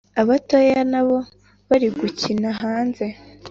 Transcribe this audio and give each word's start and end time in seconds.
abatoya 0.21 0.81
na 0.91 1.01
bo 1.07 1.17
bari 1.67 1.87
gukina 1.99 2.49
hanze 2.61 3.05